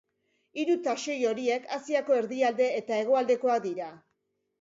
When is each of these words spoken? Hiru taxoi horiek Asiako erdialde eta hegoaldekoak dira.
Hiru 0.61 0.77
taxoi 0.85 1.17
horiek 1.31 1.67
Asiako 1.77 2.15
erdialde 2.21 2.71
eta 2.79 2.97
hegoaldekoak 3.03 3.61
dira. 3.67 3.91